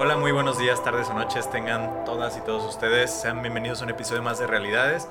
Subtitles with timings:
[0.00, 3.10] Hola, muy buenos días, tardes o noches tengan todas y todos ustedes.
[3.10, 5.08] Sean bienvenidos a un episodio más de Realidades.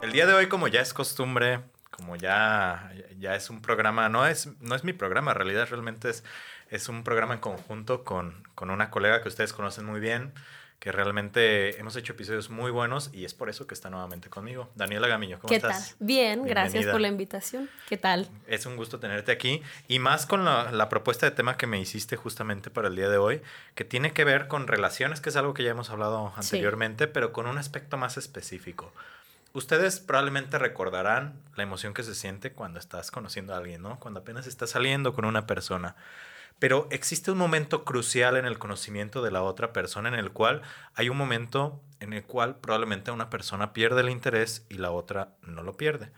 [0.00, 1.58] El día de hoy, como ya es costumbre,
[1.90, 6.10] como ya, ya es un programa, no es, no es mi programa, en realidad realmente
[6.10, 6.22] es,
[6.70, 10.32] es un programa en conjunto con, con una colega que ustedes conocen muy bien,
[10.78, 14.70] que realmente hemos hecho episodios muy buenos y es por eso que está nuevamente conmigo.
[14.76, 15.90] Daniela Gamiño, ¿cómo ¿Qué estás?
[15.90, 16.06] tal?
[16.06, 17.68] Bien, gracias por la invitación.
[17.88, 18.28] ¿Qué tal?
[18.46, 21.80] Es un gusto tenerte aquí y más con la, la propuesta de tema que me
[21.80, 23.42] hiciste justamente para el día de hoy,
[23.74, 26.40] que tiene que ver con relaciones, que es algo que ya hemos hablado Sí.
[26.56, 28.92] anteriormente, pero con un aspecto más específico.
[29.54, 33.98] Ustedes probablemente recordarán la emoción que se siente cuando estás conociendo a alguien, ¿no?
[33.98, 35.96] Cuando apenas estás saliendo con una persona.
[36.58, 40.62] Pero existe un momento crucial en el conocimiento de la otra persona en el cual
[40.94, 45.36] hay un momento en el cual probablemente una persona pierde el interés y la otra
[45.42, 46.10] no lo pierde.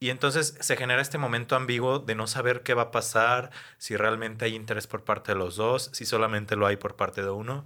[0.00, 3.96] Y entonces se genera este momento ambiguo de no saber qué va a pasar, si
[3.96, 7.30] realmente hay interés por parte de los dos, si solamente lo hay por parte de
[7.30, 7.64] uno.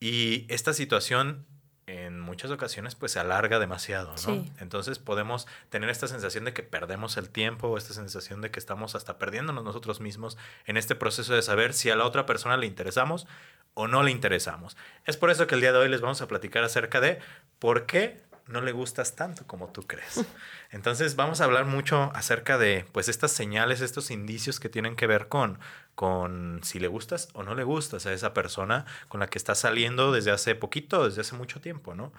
[0.00, 1.46] Y esta situación
[1.88, 4.16] en muchas ocasiones pues se alarga demasiado, ¿no?
[4.18, 4.52] Sí.
[4.60, 8.94] Entonces podemos tener esta sensación de que perdemos el tiempo, esta sensación de que estamos
[8.94, 10.36] hasta perdiéndonos nosotros mismos
[10.66, 13.26] en este proceso de saber si a la otra persona le interesamos
[13.72, 14.76] o no le interesamos.
[15.06, 17.20] Es por eso que el día de hoy les vamos a platicar acerca de
[17.58, 20.24] por qué no le gustas tanto como tú crees.
[20.70, 25.06] Entonces vamos a hablar mucho acerca de pues estas señales, estos indicios que tienen que
[25.06, 25.58] ver con
[25.94, 29.58] con si le gustas o no le gustas a esa persona con la que estás
[29.58, 32.12] saliendo desde hace poquito, desde hace mucho tiempo, ¿no?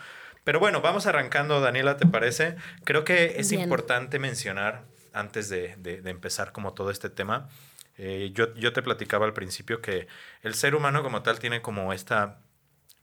[0.43, 2.55] Pero bueno, vamos arrancando, Daniela, ¿te parece?
[2.83, 3.61] Creo que es Bien.
[3.63, 7.47] importante mencionar, antes de, de- de empezar como todo este tema,
[7.97, 10.07] eh, yo, yo te platicaba al principio que
[10.41, 12.39] el ser humano como tal tiene como esta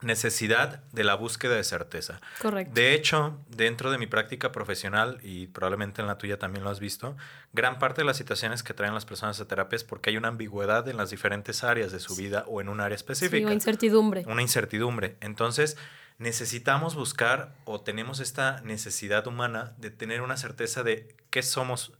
[0.01, 2.19] necesidad de la búsqueda de certeza.
[2.39, 2.73] Correcto.
[2.73, 6.79] De hecho, dentro de mi práctica profesional, y probablemente en la tuya también lo has
[6.79, 7.17] visto,
[7.53, 10.27] gran parte de las situaciones que traen las personas a terapia es porque hay una
[10.27, 13.53] ambigüedad en las diferentes áreas de su vida o en un área sí, específica o
[13.53, 14.23] incertidumbre.
[14.27, 15.17] una incertidumbre.
[15.19, 15.77] Entonces,
[16.19, 21.93] necesitamos buscar o tenemos esta necesidad humana de tener una certeza de qué somos,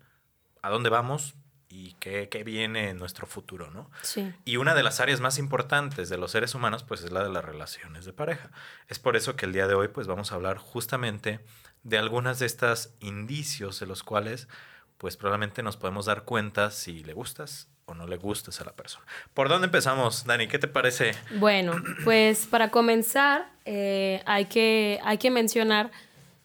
[0.62, 1.36] a dónde vamos
[1.70, 3.90] y qué, qué viene en nuestro futuro, ¿no?
[4.02, 4.32] Sí.
[4.46, 7.30] Y una de las áreas más importantes de los seres humanos, pues es la de
[7.30, 8.52] las relaciones de pareja.
[8.88, 11.40] Es por eso que el día de hoy, pues vamos a hablar justamente
[11.84, 14.48] de algunas de estas indicios de los cuales,
[14.98, 18.74] pues probablemente nos podemos dar cuenta si le gustas o no le gustas a la
[18.74, 19.06] persona.
[19.34, 20.48] ¿Por dónde empezamos, Dani?
[20.48, 21.12] ¿Qué te parece?
[21.40, 21.74] Bueno,
[22.04, 25.92] pues para comenzar, eh, hay, que, hay que mencionar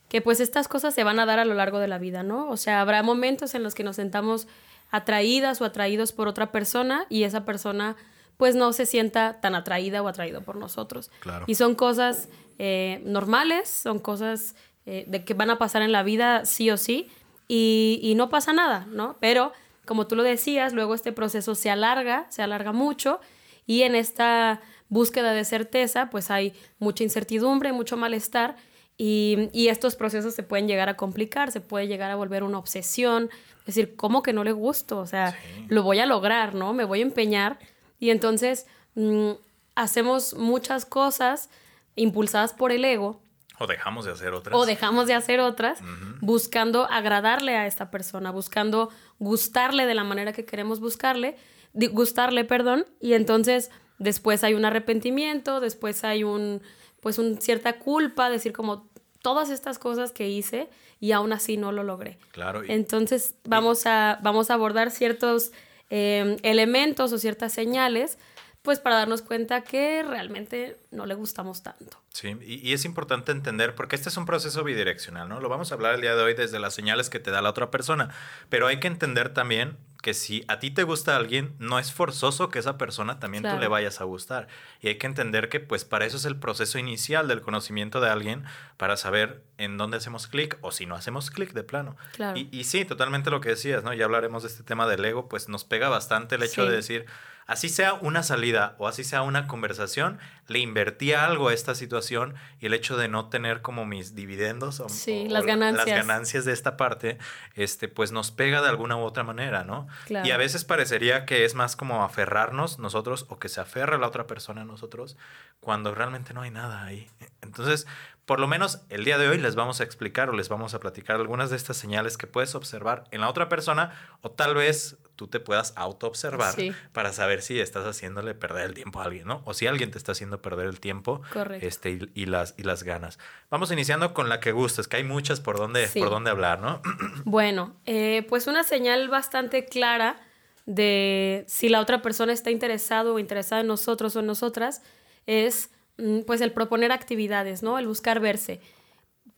[0.09, 2.49] que pues estas cosas se van a dar a lo largo de la vida, ¿no?
[2.49, 4.47] O sea, habrá momentos en los que nos sentamos
[4.93, 7.97] atraídas o atraídos por otra persona y esa persona
[8.37, 11.11] pues no se sienta tan atraída o atraído por nosotros.
[11.21, 11.45] Claro.
[11.49, 14.55] Y son cosas eh, normales, son cosas
[14.87, 17.09] eh, de que van a pasar en la vida sí o sí
[17.49, 19.17] y, y no pasa nada, ¿no?
[19.21, 19.53] Pero
[19.87, 23.21] como tú lo decías, luego este proceso se alarga, se alarga mucho
[23.67, 28.57] y en esta búsqueda de certeza pues hay mucha incertidumbre, mucho malestar
[28.99, 32.59] y, y estos procesos se pueden llegar a complicar, se puede llegar a volver una
[32.59, 33.31] obsesión,
[33.61, 34.99] es decir, ¿cómo que no le gusto?
[34.99, 35.67] O sea, Sí.
[35.69, 36.73] lo voy a lograr, ¿no?
[36.75, 37.59] Me voy a empeñar
[37.99, 39.31] y entonces mm,
[39.75, 41.49] hacemos muchas cosas
[41.97, 43.21] impulsadas por el ego
[43.59, 44.55] O dejamos de hacer otras.
[44.55, 45.81] o dejamos de hacer otras
[46.21, 51.37] buscando agradarle a esta persona, buscando gustarle de la manera que queremos buscarle,
[51.75, 56.61] gustarle, perdón, y entonces después hay un arrepentimiento, después hay un
[57.03, 58.87] pues un cierta culpa, decir como
[59.21, 60.69] todas estas cosas que hice
[61.01, 62.17] y aún así no lo logré.
[62.31, 62.65] Claro.
[62.65, 65.53] y- Entonces vamos a, vamos a abordar ciertos
[65.91, 68.19] eh, elementos o ciertas señales,
[68.63, 71.99] pues para darnos cuenta que realmente no le gustamos tanto.
[72.11, 75.41] Sí, y, y es importante entender, porque este es un proceso bidireccional, ¿no?
[75.41, 77.51] Lo vamos a hablar el día de hoy desde las señales que te da la
[77.51, 78.11] otra persona,
[78.49, 82.49] pero hay que entender también que si a ti te gusta alguien, no es forzoso
[82.51, 84.49] que esa persona también tú le vayas a gustar.
[84.81, 88.11] Y hay que entender que pues para eso es el proceso inicial del conocimiento de
[88.11, 88.45] alguien,
[88.77, 91.97] para saber en dónde hacemos clic o si no hacemos clic de plano.
[92.15, 92.37] Claro.
[92.37, 93.93] Y, y sí, totalmente lo que decías, ¿no?
[93.95, 96.69] Ya hablaremos de este tema del ego, pues nos pega bastante el hecho Sí.
[96.71, 97.07] de decir,
[97.53, 100.19] así sea una salida o así sea una conversación,
[100.49, 104.81] le invertí algo a esta situación y el hecho de no tener como mis dividendos
[104.81, 105.87] o, Sí, o las ganancias.
[105.87, 107.19] las ganancias de esta parte,
[107.55, 109.87] este, pues nos pega de alguna u otra manera, ¿no?
[110.07, 110.27] Claro.
[110.27, 114.07] Y a veces parecería que es más como aferrarnos nosotros o que se aferra la
[114.07, 115.19] otra persona a nosotros
[115.61, 117.11] cuando realmente no hay nada ahí.
[117.43, 117.87] Entonces,
[118.25, 120.81] por lo menos el día de hoy les vamos a explicar o les vamos a
[120.81, 124.97] platicar algunas de estas señales que puedes observar en la otra persona o tal vez
[125.17, 126.73] tú te puedas auto-observar Sí.
[126.93, 129.43] para saber si estás haciéndole perder el tiempo a alguien, ¿no?
[129.45, 131.67] O si alguien te está haciendo perder el tiempo Correcto.
[131.67, 133.19] este, y, y las, y las ganas.
[133.51, 136.01] Vamos iniciando con la que gustes, que hay muchas por donde, Sí.
[136.01, 136.81] por donde hablar, ¿no?
[137.25, 140.21] Bueno, eh, pues una señal bastante clara
[140.67, 144.83] de si la otra persona está interesado o interesada en nosotros o en nosotras
[145.27, 147.79] es mm, pues el proponer actividades, ¿no?
[147.79, 148.61] El buscar verse.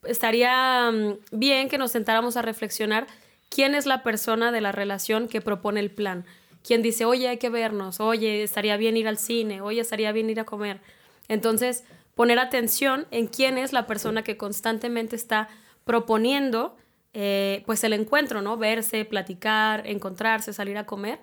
[0.05, 3.06] Estaría mm, bien que nos sentáramos a reflexionar
[3.49, 6.25] quién es la persona de la relación que propone el plan.
[6.62, 10.31] Quién dice, oye, hay que vernos, oye, estaría bien ir al cine, oye, estaría bien
[10.31, 10.81] ir a comer.
[11.29, 15.49] Entonces, poner atención en quién es la persona que constantemente está
[15.85, 16.76] proponiendo
[17.12, 18.56] eh, pues el encuentro, ¿no?
[18.56, 21.20] Verse, platicar, encontrarse, salir a comer.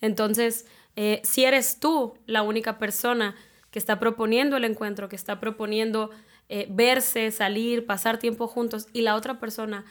[0.00, 0.66] Entonces,
[0.96, 3.34] eh, si eres tú la única persona
[3.70, 6.10] que está proponiendo el encuentro, que está proponiendo
[6.48, 9.84] eh, verse, salir, pasar tiempo juntos, y la otra persona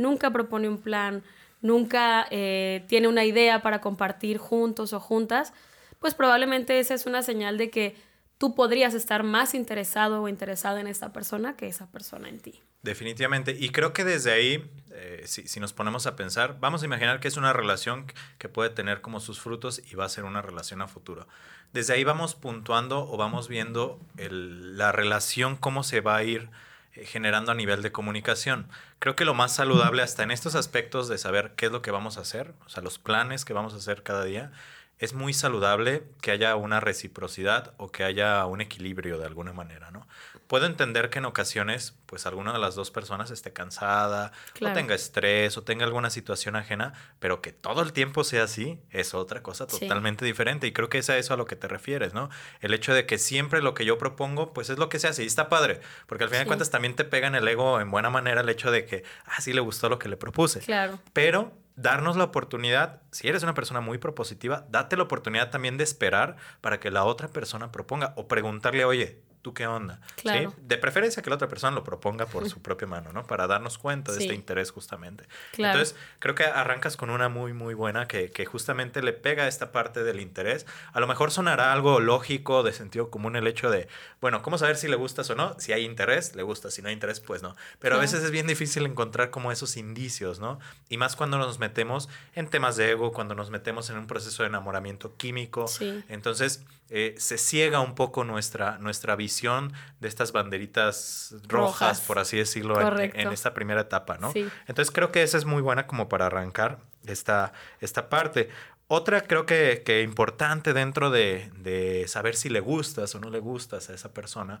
[0.00, 1.22] nunca propone un plan,
[1.60, 5.52] nunca tiene una idea para compartir juntos o juntas,
[6.00, 7.96] pues probablemente esa es una señal de que
[8.38, 12.62] tú podrías estar más interesado o interesada en esa persona que esa persona en ti.
[12.82, 13.54] Definitivamente.
[13.58, 17.28] Y creo que desde ahí, eh, si, nos ponemos a pensar, vamos a imaginar que
[17.28, 18.06] es una relación
[18.38, 21.28] que puede tener como sus frutos y va a ser una relación a futuro.
[21.74, 26.48] Desde ahí vamos puntuando o vamos viendo la relación, cómo se va a ir eh,
[26.92, 28.68] generando a nivel de comunicación.
[28.98, 31.90] Creo que lo más saludable hasta en estos aspectos de saber qué es lo que
[31.90, 34.52] vamos a hacer, o sea, los planes que vamos a hacer cada día,
[34.98, 39.90] es muy saludable que haya una reciprocidad o que haya un equilibrio de alguna manera,
[39.90, 40.06] ¿no?
[40.50, 44.96] Puedo entender que en ocasiones, pues alguna de las dos personas esté cansada, o tenga
[44.96, 49.44] estrés, o tenga alguna situación ajena, pero que todo el tiempo sea así es otra
[49.44, 50.66] cosa totalmente diferente.
[50.66, 52.30] Y creo que es a eso a lo que te refieres, ¿no?
[52.58, 55.22] El hecho de que siempre lo que yo propongo, pues es lo que se hace.
[55.22, 57.92] Y está padre, porque al final de cuentas también te pega en el ego en
[57.92, 60.58] buena manera el hecho de que, ah, sí le gustó lo que le propuse.
[60.58, 60.98] Claro.
[61.12, 65.84] Pero darnos la oportunidad, si eres una persona muy propositiva, date la oportunidad también de
[65.84, 70.00] esperar para que la otra persona proponga o preguntarle, oye, ¿tú qué onda?
[70.16, 70.54] Claro.
[70.58, 73.26] De preferencia que la otra persona lo proponga por su propia mano, ¿no?
[73.26, 75.24] Para darnos cuenta de este interés justamente.
[75.56, 79.48] Entonces, creo que arrancas con una muy, muy buena que, que, justamente le pega a
[79.48, 80.66] esta parte del interés.
[80.92, 83.88] A lo mejor sonará algo lógico, de sentido común el hecho de,
[84.20, 85.58] bueno, ¿cómo saber si le gustas o no?
[85.58, 86.70] Si hay interés, le gusta.
[86.70, 87.56] Si no hay interés, pues no.
[87.78, 90.58] Pero a veces es bien difícil encontrar como esos indicios, ¿no?
[90.88, 94.42] Y más cuando nos metemos en temas de ego, cuando nos metemos en un proceso
[94.42, 95.68] de enamoramiento químico.
[95.68, 96.04] Sí.
[96.08, 102.36] Entonces, eh, se ciega un poco nuestra, nuestra visión de estas banderitas rojas, por así
[102.36, 104.32] decirlo, en, esta primera etapa, ¿no?
[104.66, 108.48] Entonces creo que esa es muy buena como para arrancar esta, esta parte.
[108.88, 113.38] Otra creo que, que importante dentro de, de saber si le gustas o no le
[113.38, 114.60] gustas a esa persona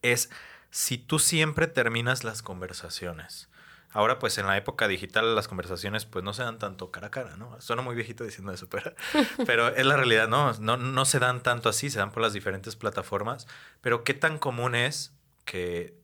[0.00, 0.30] es
[0.70, 3.50] si tú siempre terminas las conversaciones.
[3.94, 7.10] Ahora, pues en la época digital las conversaciones pues no se dan tanto cara a
[7.10, 7.58] cara, ¿no?
[7.60, 8.92] Suena muy viejito diciendo eso, pero,
[9.46, 10.52] pero es la realidad, ¿no?
[10.54, 10.76] ¿no?
[10.76, 13.46] No se dan tanto así, se dan por las diferentes plataformas,
[13.80, 15.14] pero ¿qué tan común es
[15.44, 15.94] que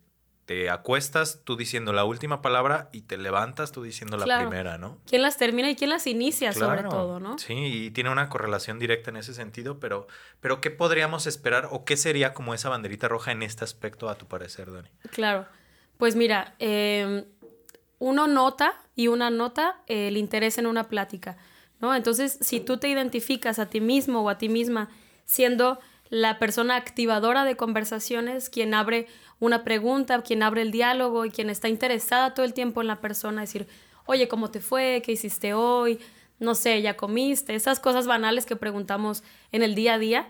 [0.45, 4.99] te acuestas tú diciendo la última palabra y te levantas tú diciendo la primera, ¿no?
[5.07, 7.39] ¿Quién las termina y quién las inicia sobre todo, no?
[7.39, 10.07] Sí, y tiene una correlación directa en ese sentido, pero,
[10.41, 14.17] pero ¿qué podríamos esperar o qué sería como esa banderita roja en este aspecto a
[14.17, 14.89] tu parecer, Dani?
[15.11, 15.47] Claro,
[15.99, 17.27] pues mira, eh,
[18.01, 21.37] uno nota y una nota el interés en una plática,
[21.81, 21.95] ¿no?
[21.95, 24.89] Entonces, si tú te identificas a ti mismo o a ti misma
[25.27, 29.07] siendo la persona activadora de conversaciones, quien abre
[29.39, 33.01] una pregunta, quien abre el diálogo y quien está interesada todo el tiempo en la
[33.01, 33.69] persona, decir,
[34.07, 35.03] oye, ¿cómo te fue?
[35.05, 36.01] ¿Qué hiciste hoy?
[36.39, 37.55] No sé, ¿ya comiste?
[37.55, 40.29] Esas cosas banales que preguntamos en el día a día.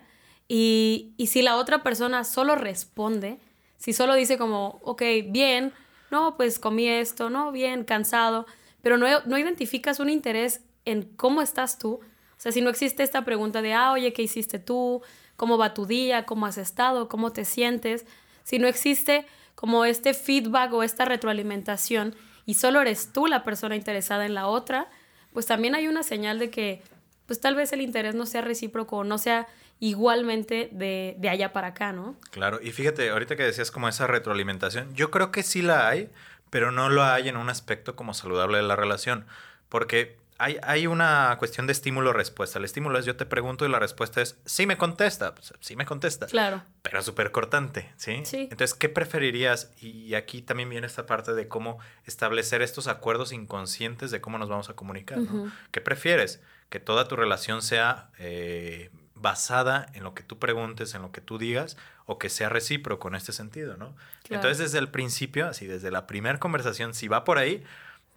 [0.48, 3.38] Y, y si la otra persona solo responde,
[3.78, 5.72] si solo dice como, ok, bien,
[6.10, 8.46] no, pues comí esto, no, bien, cansado,
[8.82, 11.94] pero no, no identificas un interés en cómo estás tú.
[11.94, 15.02] O sea, si no existe esta pregunta de, ah, oye, ¿qué hiciste tú?
[15.36, 16.26] ¿Cómo va tu día?
[16.26, 17.08] ¿Cómo has estado?
[17.08, 18.06] ¿Cómo te sientes?
[18.44, 22.14] Si no existe como este feedback o esta retroalimentación
[22.46, 24.88] y solo eres tú la persona interesada en la otra,
[25.32, 26.82] pues también hay una señal de que
[27.26, 29.46] pues tal vez el interés no sea recíproco no sea
[29.80, 32.14] igualmente de, de, allá para acá, ¿no?
[32.30, 36.10] Claro, y fíjate, ahorita que decías como esa retroalimentación, yo creo que sí la hay,
[36.50, 39.24] pero no lo hay en un aspecto como saludable de la relación,
[39.70, 42.58] porque hay, hay una cuestión de estímulo-respuesta.
[42.58, 45.76] El estímulo es yo te pregunto y la respuesta es sí me contesta, pues, sí
[45.76, 46.26] me contesta.
[46.26, 46.62] Claro.
[46.82, 48.22] Pero súper cortante, ¿sí?
[48.24, 48.48] Sí.
[48.50, 49.72] Entonces, ¿qué preferirías?
[49.80, 54.48] Y aquí también viene esta parte de cómo establecer estos acuerdos inconscientes de cómo nos
[54.48, 55.52] vamos a comunicar, ¿no?
[55.72, 56.40] ¿Qué prefieres?
[56.68, 58.10] Que toda tu relación sea...
[58.18, 62.48] Eh, basada en lo que tú preguntes, en lo que tú digas, o que sea
[62.48, 63.94] recíproco en este sentido, ¿no?
[64.28, 67.62] Entonces, desde el principio, así desde la primera conversación, si va por ahí,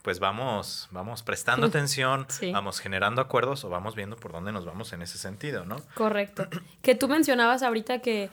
[0.02, 4.94] pues vamos, vamos prestando atención, vamos generando acuerdos o vamos viendo por dónde nos vamos
[4.94, 5.78] en ese sentido, ¿no?
[5.96, 6.48] Correcto.
[6.82, 8.30] Que tú mencionabas ahorita que,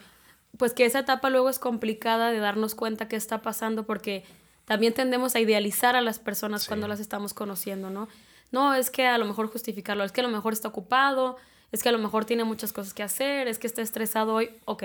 [0.57, 4.23] pues que esa etapa luego es complicada de darnos cuenta qué está pasando porque
[4.65, 8.07] también tendemos a idealizar a las personas cuando las estamos conociendo, ¿no?
[8.51, 11.37] No, es que a lo mejor justificarlo, es que a lo mejor está ocupado,
[11.71, 14.49] es que a lo mejor tiene muchas cosas que hacer, es que está estresado hoy,
[14.65, 14.83] ok,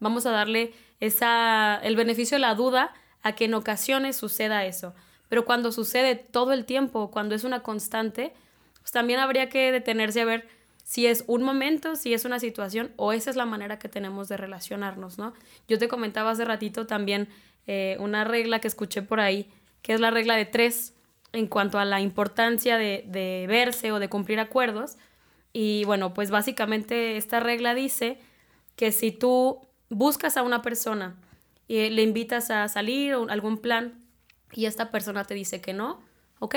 [0.00, 4.94] vamos a darle esa, el beneficio de la duda a que en ocasiones suceda eso.
[5.28, 8.32] Pero cuando sucede todo el tiempo, cuando es una constante,
[8.80, 10.48] pues también habría que detenerse a ver
[10.84, 14.28] si es un momento, si es una situación o esa es la manera que tenemos
[14.28, 15.34] de relacionarnos, ¿no?
[15.66, 17.28] Yo te comentaba hace ratito también
[17.66, 19.50] eh, una regla que escuché por ahí,
[19.82, 20.94] que es la regla de tres
[21.32, 24.96] en cuanto a la importancia de, de verse o de cumplir acuerdos.
[25.58, 28.18] Y bueno, pues básicamente esta regla dice
[28.76, 31.16] que si tú buscas a una persona
[31.66, 33.94] y le invitas a salir o algún plan
[34.52, 36.02] y esta persona te dice que no,
[36.40, 36.56] ok,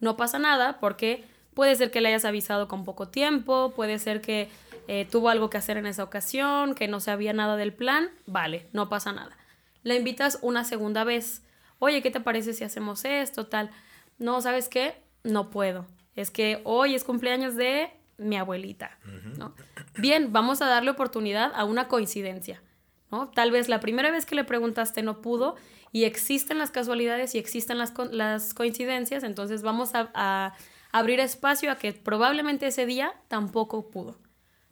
[0.00, 4.22] no pasa nada porque puede ser que le hayas avisado con poco tiempo, puede ser
[4.22, 4.48] que
[4.86, 8.66] eh, tuvo algo que hacer en esa ocasión, que no sabía nada del plan, vale,
[8.72, 9.36] no pasa nada.
[9.82, 11.42] Le invitas una segunda vez,
[11.80, 13.70] oye, ¿qué te parece si hacemos esto, tal?
[14.16, 14.94] No, ¿sabes qué?
[15.22, 15.84] No puedo.
[16.16, 18.98] Es que hoy es cumpleaños de mi abuelita,
[19.38, 19.54] ¿no?
[19.96, 22.62] Bien, vamos a darle oportunidad a una coincidencia,
[23.10, 23.28] ¿no?
[23.30, 25.56] Tal vez la primera vez que le preguntaste no pudo
[25.92, 30.54] y existen las casualidades y existen las, las coincidencias, entonces vamos a, a
[30.92, 34.18] abrir espacio a que probablemente ese día tampoco pudo.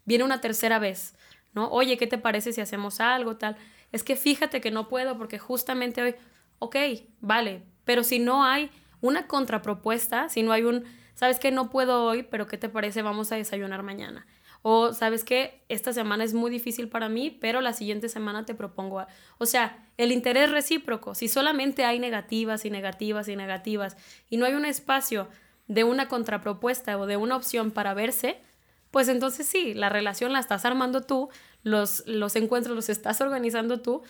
[0.05, 1.15] Viene una tercera vez,
[1.55, 1.71] ¿no?
[1.71, 3.57] Oye, ¿qué te parece si hacemos algo, tal?
[3.93, 6.15] Es que fíjate que no puedo porque justamente hoy,
[6.59, 6.77] ok,
[7.21, 10.85] vale, pero si no hay una contrapropuesta, si no hay un
[11.17, 11.51] ¿sabes qué?
[11.51, 13.03] No puedo hoy, pero ¿qué te parece?
[13.03, 14.25] Vamos a desayunar mañana.
[14.63, 15.63] O, ¿sabes qué?
[15.69, 19.05] Esta semana es muy difícil para mí, pero la siguiente semana te propongo.
[19.39, 21.15] O sea, el interés recíproco.
[21.15, 23.97] Si solamente hay negativas y negativas y negativas
[24.31, 25.29] y no hay un espacio
[25.69, 28.41] de una contrapropuesta o de una opción para verse,
[28.91, 31.29] pues entonces sí, la relación la estás armando tú,
[31.63, 34.03] los, los encuentros los estás organizando tú,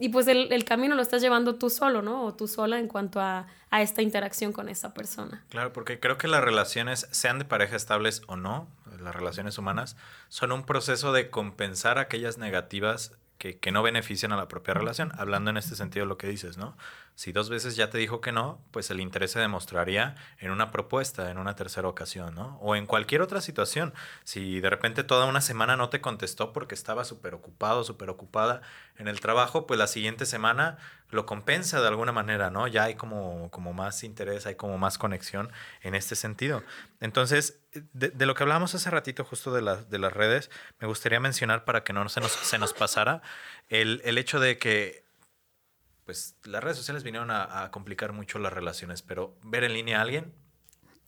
[0.00, 2.24] y pues el, camino lo estás llevando tú solo, ¿no?
[2.24, 5.44] O tú sola en cuanto a, a, esta interacción con esa persona.
[5.50, 8.66] Claro, porque creo que las relaciones, sean de pareja estables o no,
[8.98, 9.98] las relaciones humanas,
[10.30, 15.12] son un proceso de compensar aquellas negativas que, que no benefician a la propia relación,
[15.18, 16.78] hablando en este sentido de lo que dices, ¿no?
[17.20, 20.70] Si dos veces ya te dijo que no, pues el interés se demostraría en una
[20.70, 22.56] propuesta, en una tercera ocasión, ¿no?
[22.62, 23.92] O en cualquier otra situación.
[24.24, 28.62] Si de repente toda una semana no te contestó porque estaba súper ocupado, súper ocupada
[28.96, 30.78] en el trabajo, pues la siguiente semana
[31.10, 32.66] lo compensa de alguna manera, ¿no?
[32.68, 36.62] Ya hay como, como más interés, hay como más conexión en este sentido.
[37.00, 37.60] Entonces,
[37.92, 41.84] de, lo que hablábamos hace ratito justo de, de las redes, me gustaría mencionar para
[41.84, 43.20] que no se nos, se nos pasara
[43.68, 45.09] el, el hecho de que
[46.10, 50.02] pues las redes sociales vinieron a, complicar mucho las relaciones, pero ver en línea a
[50.02, 50.34] alguien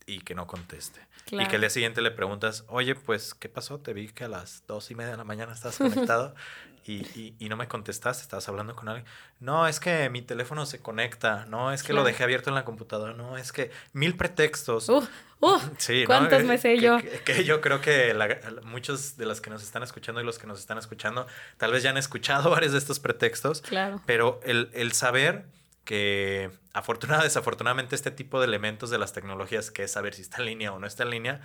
[0.07, 1.01] y que no conteste.
[1.33, 3.81] Y que el día siguiente le preguntas, oye, pues, ¿qué pasó?
[3.81, 6.37] Te vi que a las dos y media de la mañana estás conectado
[6.85, 9.07] y, y, no me contestaste, estabas hablando con alguien.
[9.41, 12.65] No, es que mi teléfono se conecta, no, es que lo dejé abierto en la
[12.65, 14.89] computadora, no, es que mil pretextos.
[14.89, 15.07] Uh,
[15.41, 16.99] uh, sí, ¿Cuántos me sé yo?
[17.25, 18.17] Que, yo creo que
[18.65, 21.83] muchos de los que nos están escuchando y los que nos están escuchando tal vez
[21.83, 23.63] ya han escuchado varios de estos pretextos.
[23.63, 24.01] Claro.
[24.07, 25.47] Pero el, el saber
[25.85, 30.39] que afortunadamente, desafortunadamente este tipo de elementos de las tecnologías, que es saber si está
[30.39, 31.41] en línea o no está en línea,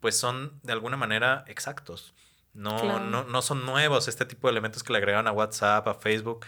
[0.00, 2.14] pues son de alguna manera exactos.
[2.54, 5.94] No, no, no son nuevos este tipo de elementos que le agregaron a WhatsApp, a
[5.94, 6.46] Facebook.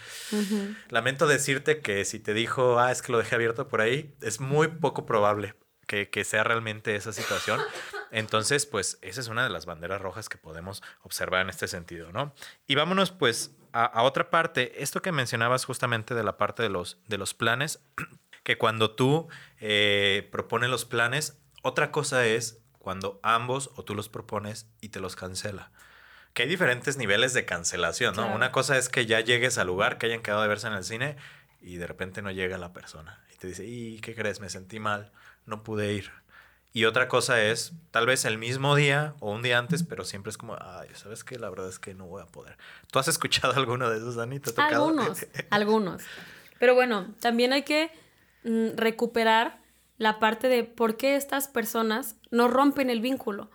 [0.89, 4.39] Lamento decirte que si te dijo, ah, es que lo dejé abierto por ahí, es
[4.39, 5.53] muy poco probable
[5.85, 7.59] que, que, sea realmente esa situación.
[8.11, 12.13] Entonces, pues esa es una de las banderas rojas que podemos observar en este sentido,
[12.13, 12.33] ¿no?
[12.67, 16.69] Y vámonos pues a, a otra parte, esto que mencionabas justamente de la parte de
[16.69, 17.81] los, de los planes,
[18.43, 19.27] que cuando tú
[19.59, 25.01] eh, propones los planes, otra cosa es cuando ambos o tú los propones y te
[25.01, 25.73] los cancela
[26.37, 28.31] que hay diferentes niveles de cancelación, ¿no?
[28.31, 30.83] Una cosa es que ya llegues al lugar, que hayan quedado de verse en el
[30.83, 31.15] cine
[31.63, 34.39] y de repente no llega la persona y te dice, ¿y qué crees?
[34.39, 35.11] Me sentí mal,
[35.47, 36.11] no pude ir.
[36.73, 40.29] Y otra cosa es, tal vez el mismo día o un día antes, pero siempre
[40.29, 41.39] es como, ay, ¿sabes qué?
[41.39, 42.55] La verdad es que no voy a poder.
[42.91, 44.39] ¿Tú has escuchado alguno de esos, Dani?
[44.39, 46.03] ¿Te ha Algunos, algunos.
[46.59, 47.89] Pero bueno, también hay que
[48.43, 49.57] mm, recuperar
[49.97, 53.49] la parte de por qué estas personas no rompen el vínculo,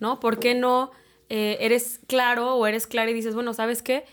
[0.00, 0.18] ¿no?
[0.18, 0.92] ¿Por qué no
[1.34, 4.04] eh, eres claro o eres clara y dices, bueno, ¿sabes qué?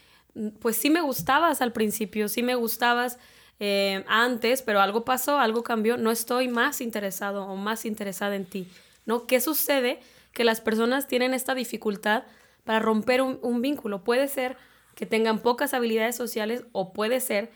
[0.62, 3.20] Pues sí me gustabas al principio, sí me gustabas
[3.60, 8.46] eh, antes, pero algo pasó, algo cambió, no estoy más interesado o más interesada en
[8.46, 8.70] ti,
[9.06, 9.28] ¿no?
[9.28, 10.00] ¿Qué sucede?
[10.32, 12.24] Que las personas tienen esta dificultad
[12.64, 14.06] para romper un, un vínculo.
[14.06, 14.56] Puede ser
[14.96, 17.52] que tengan pocas habilidades sociales o puede ser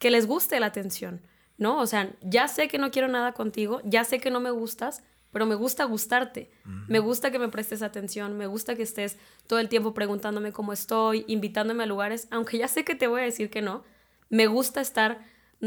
[0.00, 1.20] que les guste la atención,
[1.56, 1.78] ¿no?
[1.78, 5.04] O sea, ya sé que no quiero nada contigo, ya sé que no me gustas,
[5.34, 6.48] pero me gusta gustarte.
[6.86, 10.72] Me gusta que me prestes atención, me gusta que estés todo el tiempo preguntándome cómo
[10.72, 13.82] estoy, invitándome a lugares, aunque ya sé que te voy a decir que no.
[14.30, 15.18] Me gusta estar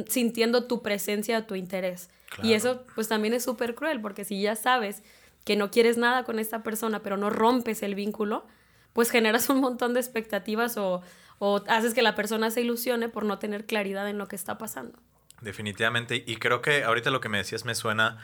[0.08, 2.10] sintiendo tu presencia, tu interés.
[2.42, 5.04] Y eso pues también es súper cruel, porque si ya sabes
[5.44, 8.48] que no quieres nada con esta persona, pero no rompes el vínculo,
[8.94, 11.02] pues generas un montón de expectativas o,
[11.40, 14.58] o haces que la persona se ilusione por no tener claridad en lo que está
[14.58, 14.98] pasando.
[15.42, 16.24] Definitivamente.
[16.26, 18.18] Y creo que ahorita lo que me decías me suena.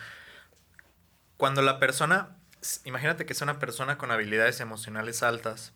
[1.44, 2.38] Cuando la persona.
[2.86, 5.74] Imagínate que es una persona con habilidades emocionales altas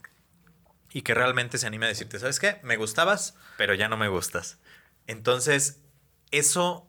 [0.94, 2.62] y que realmente se anime a decirte, ¿sabes qué?
[2.64, 4.60] Me gustabas, pero ya no me gustas.
[5.08, 5.82] Entonces,
[6.32, 6.88] eso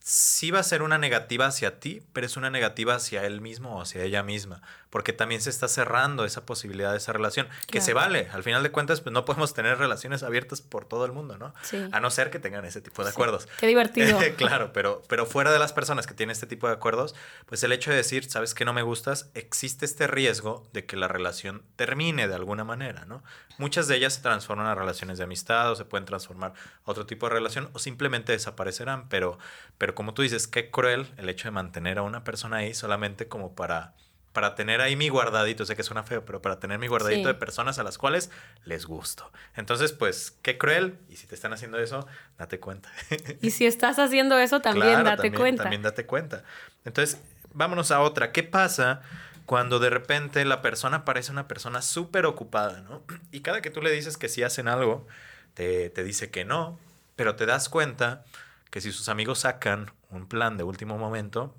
[0.00, 3.76] sí va a ser una negativa hacia ti, pero es una negativa hacia él mismo
[3.76, 4.62] o hacia ella misma,
[4.94, 8.28] porque también se está cerrando esa posibilidad de esa relación, que se vale.
[8.30, 11.52] Al final de cuentas, pues no podemos tener relaciones abiertas por todo el mundo, ¿no?
[11.62, 11.88] Sí.
[11.90, 13.48] A no ser que tengan ese tipo de acuerdos.
[13.58, 14.20] Qué divertido.
[14.36, 17.72] claro, pero, pero fuera de las personas que tienen este tipo de acuerdos, pues el
[17.72, 21.64] hecho de decir, sabes que no me gustas, existe este riesgo de que la relación
[21.74, 23.24] termine de alguna manera, ¿no?
[23.58, 26.52] Muchas de ellas se transforman a relaciones de amistad o se pueden transformar
[26.84, 29.40] a otro tipo de relación o simplemente desaparecerán, pero,
[29.76, 33.26] pero como tú dices, qué cruel el hecho de mantener a una persona ahí solamente
[33.26, 33.94] como para,
[34.34, 37.34] para tener ahí mi guardadito, sé que suena feo, pero para tener mi guardadito de
[37.34, 38.32] personas a las cuales
[38.64, 39.30] les gusto.
[39.54, 40.98] Entonces, pues, qué cruel.
[41.08, 42.90] Y si te están haciendo eso, date cuenta.
[43.40, 45.62] Y si estás haciendo eso, también date cuenta.
[45.62, 46.42] También date cuenta.
[46.84, 47.20] Entonces,
[47.52, 48.32] vámonos a otra.
[48.32, 49.02] ¿Qué pasa?
[49.46, 53.04] Cuando de repente la persona parece una persona súper ocupada, ¿no?
[53.30, 55.06] Y cada que tú le dices que sí hacen algo,
[55.54, 56.76] te, te dice que no,
[57.14, 58.24] pero te das cuenta
[58.70, 61.54] que si sus amigos sacan un plan de último momento,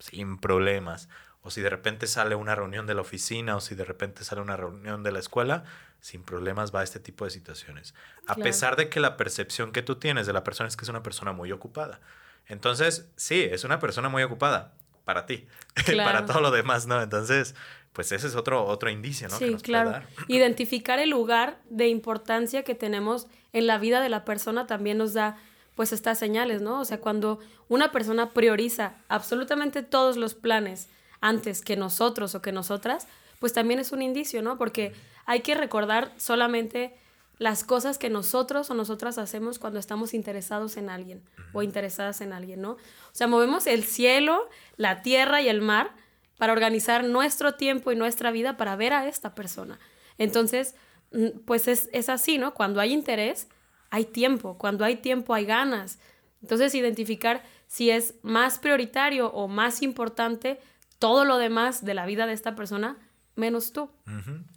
[0.00, 1.08] sin problemas,
[1.46, 4.40] o si de repente sale una reunión de la oficina, o si de repente sale
[4.40, 5.62] una reunión de la escuela,
[6.00, 7.94] sin problemas va a este tipo de situaciones.
[8.26, 10.88] A pesar de que la percepción que tú tienes de la persona es que es
[10.88, 12.00] una persona muy ocupada.
[12.48, 14.74] Entonces, sí, es una persona muy ocupada
[15.04, 15.46] para ti,
[15.96, 17.00] para todo lo demás, ¿no?
[17.00, 17.54] Entonces,
[17.92, 19.38] pues ese es otro, otro indicio, ¿no?
[19.38, 20.04] Sí, claro.
[20.26, 25.14] Identificar el lugar de importancia que tenemos en la vida de la persona también nos
[25.14, 25.36] da
[25.76, 26.80] pues estas señales, ¿no?
[26.80, 27.38] O sea, cuando
[27.68, 30.88] una persona prioriza absolutamente todos los planes
[31.20, 33.06] antes que nosotros o que nosotras,
[33.38, 34.58] pues también es un indicio, ¿no?
[34.58, 34.92] Porque
[35.24, 36.94] hay que recordar solamente
[37.38, 42.32] las cosas que nosotros o nosotras hacemos cuando estamos interesados en alguien o interesadas en
[42.32, 42.72] alguien, ¿no?
[42.72, 42.78] O
[43.12, 45.90] sea, movemos el cielo, la tierra y el mar
[46.38, 49.78] para organizar nuestro tiempo y nuestra vida para ver a esta persona.
[50.18, 50.74] Entonces,
[51.12, 52.54] mm, pues es, es así, ¿no?
[52.54, 53.48] Cuando hay interés,
[53.90, 55.98] hay tiempo, cuando hay tiempo hay ganas.
[56.42, 60.58] Entonces, identificar si es más prioritario o más importante
[60.98, 62.96] todo lo demás de la vida de esta persona
[63.34, 63.90] menos tú.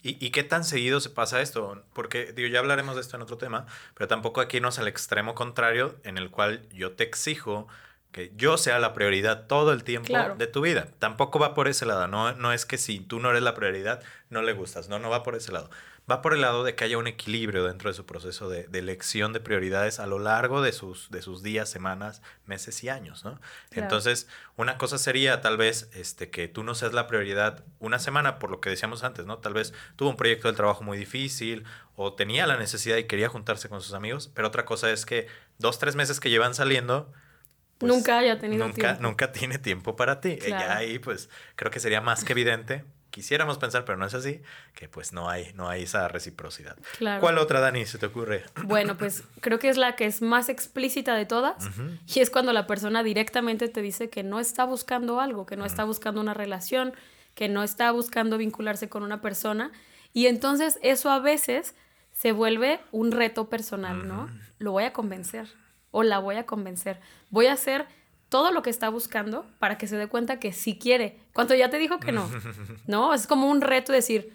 [0.02, 1.84] ¿Y, ¿Y, qué tan seguido se pasa esto?
[1.94, 5.36] Porque, digo, ya hablaremos de esto en otro tema, pero tampoco aquí nos al extremo
[5.36, 7.68] contrario en el cual yo te exijo
[8.12, 10.88] que yo sea la prioridad todo el tiempo de tu vida.
[10.98, 14.02] Tampoco va por ese lado, no, no es que si tú no eres la prioridad,
[14.30, 15.70] no le gustas, no, no va por ese lado
[16.10, 19.34] va por el lado de que haya un equilibrio dentro de su proceso de, elección
[19.34, 23.40] de prioridades a lo largo de sus, de sus días, semanas, meses y años, ¿no?
[23.72, 28.40] Entonces, una cosa sería tal vez este, que tú no seas la prioridad una semana,
[28.40, 29.38] por lo que decíamos antes, ¿no?
[29.40, 33.30] Tal vez tuvo un proyecto del trabajo muy difícil o tenía la necesidad y quería
[33.30, 37.12] juntarse con sus amigos, pero otra cosa es que dos, tres meses que llevan saliendo,
[37.78, 39.02] pues, nunca haya tenido nunca, tiempo.
[39.02, 40.38] Nunca tiene tiempo para ti.
[40.46, 44.42] Y ahí, pues, creo que sería más que evidente quisiéramos pensar, pero no es así,
[44.74, 46.78] que pues no hay, no hay esa reciprocidad.
[47.20, 48.44] ¿Cuál otra, Dani, se te ocurre?
[48.64, 51.70] Bueno, pues creo que es la que es más explícita de todas
[52.08, 55.66] y es cuando la persona directamente te dice que no está buscando algo, que no
[55.66, 56.94] está buscando una relación,
[57.36, 59.72] que no está buscando vincularse con una persona
[60.14, 61.76] y entonces eso a veces
[62.12, 64.30] se vuelve un reto personal, ¿no?
[64.58, 65.48] Lo voy a convencer
[65.92, 67.00] o la voy a convencer.
[67.30, 67.88] Voy a hacer
[68.30, 71.70] todo lo que está buscando para que se dé cuenta que sí quiere, cuando ya
[71.70, 72.30] te dijo que no.
[72.88, 73.14] ¿No?
[73.14, 74.34] Es como un reto decir,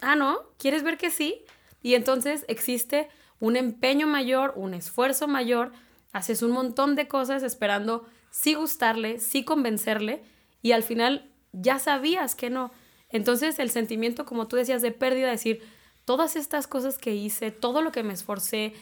[0.00, 1.44] ah, no, ¿quieres ver que sí?
[1.82, 5.72] Y entonces existe un empeño mayor, un esfuerzo mayor,
[6.12, 10.22] haces un montón de cosas esperando sí gustarle, sí convencerle
[10.62, 12.72] y al final ya sabías que no.
[13.08, 15.62] Entonces el sentimiento, como tú decías, de pérdida, decir,
[16.04, 18.72] todas estas cosas que hice, todo lo que me esforcé,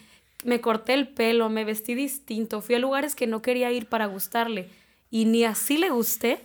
[0.45, 4.07] me corté el pelo, me vestí distinto, fui a lugares que no quería ir para
[4.07, 4.69] gustarle
[5.11, 6.41] y ni así le gusté,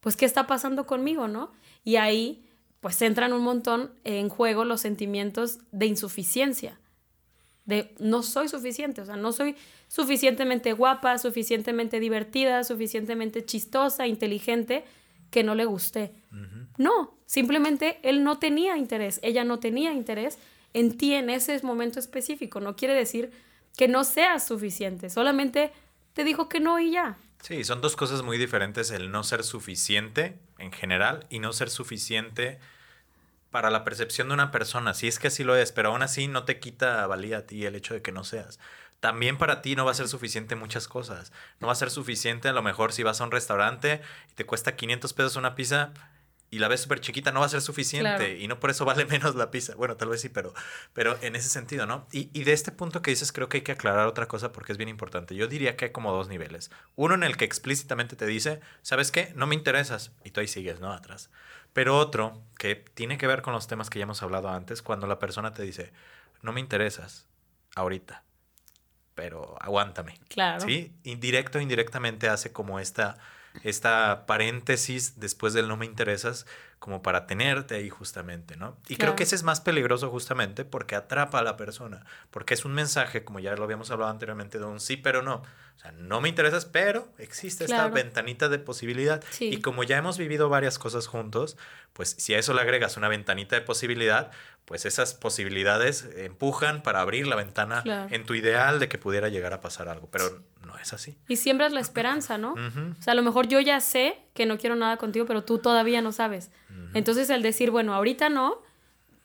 [0.00, 1.52] pues ¿qué está pasando conmigo, no?
[1.84, 2.44] Y ahí
[2.80, 6.80] pues entran un montón en juego los sentimientos de insuficiencia,
[7.64, 9.54] de no soy suficiente, o sea, no soy
[9.86, 14.84] suficientemente guapa, suficientemente divertida, suficientemente chistosa, inteligente,
[15.30, 16.12] que no le guste.
[16.76, 20.38] No, simplemente él no tenía interés, ella no tenía interés
[20.74, 22.60] en ti en ese momento específico.
[22.60, 23.32] No quiere decir
[23.76, 25.72] que no seas suficiente, solamente
[26.14, 27.16] te dijo que no y ya.
[27.42, 31.70] Sí, son dos cosas muy diferentes, el no ser suficiente en general y no ser
[31.70, 32.60] suficiente
[33.50, 34.94] para la percepción de una persona.
[34.94, 37.64] Si es que así lo es, pero aún así no te quita valía a ti
[37.64, 38.60] el hecho de que no seas.
[39.00, 41.32] También para ti no va a ser suficiente muchas cosas.
[41.58, 44.46] No va a ser suficiente a lo mejor si vas a un restaurante y te
[44.46, 45.92] cuesta 500 pesos una pizza,
[46.52, 48.32] y la ves súper chiquita, no va a ser suficiente Claro.
[48.36, 49.74] y no por eso vale menos la pizza.
[49.74, 50.52] Bueno, tal vez sí, pero,
[50.92, 52.06] pero en ese sentido, ¿no?
[52.12, 54.70] Y, y de este punto que dices, creo que hay que aclarar otra cosa porque
[54.72, 55.34] es bien importante.
[55.34, 56.70] Yo diría que hay como dos niveles.
[56.94, 59.32] Uno en el que explícitamente te dice, ¿sabes qué?
[59.34, 60.12] No me interesas.
[60.24, 60.92] Y tú ahí sigues, ¿no?
[60.92, 61.30] Atrás.
[61.72, 65.06] Pero otro que tiene que ver con los temas que ya hemos hablado antes, cuando
[65.06, 65.90] la persona te dice,
[66.42, 67.26] no me interesas
[67.76, 68.24] ahorita,
[69.14, 70.18] pero aguántame.
[70.28, 70.60] Claro.
[70.60, 73.16] Sí, indirecto o indirectamente hace como esta,
[73.62, 76.46] esta paréntesis después del no me interesas,
[76.82, 78.76] como para tenerte ahí justamente, ¿no?
[78.88, 79.14] Y creo Claro.
[79.16, 83.22] que ese es más peligroso justamente porque atrapa a la persona, porque es un mensaje,
[83.22, 85.36] como ya lo habíamos hablado anteriormente, de un sí, pero no.
[85.76, 87.94] O sea, no me interesas, pero existe esta Claro.
[87.94, 89.22] ventanita de posibilidad.
[89.30, 89.44] Sí.
[89.54, 91.56] Y como ya hemos vivido varias cosas juntos,
[91.92, 94.32] pues si a eso le agregas una ventanita de posibilidad,
[94.64, 98.08] pues esas posibilidades empujan para abrir la ventana Claro.
[98.12, 101.16] en tu ideal de que pudiera llegar a pasar algo, pero no es así.
[101.28, 102.52] Y siembras la esperanza, ¿no?
[102.54, 102.94] Ujú.
[102.98, 105.58] O sea, a lo mejor yo ya sé que no quiero nada contigo, pero tú
[105.58, 106.50] todavía no sabes.
[106.94, 108.58] Entonces el decir, bueno, ahorita no,